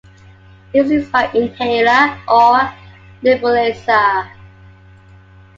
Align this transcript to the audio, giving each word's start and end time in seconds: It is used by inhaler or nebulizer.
It 0.73 0.79
is 0.87 0.91
used 0.91 1.11
by 1.11 1.29
inhaler 1.31 2.19
or 2.27 2.67
nebulizer. 3.21 4.31